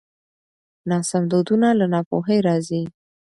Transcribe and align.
ناسم 0.89 1.23
دودونه 1.31 1.67
له 1.79 1.85
ناپوهۍ 1.93 2.39
راځي. 2.47 2.83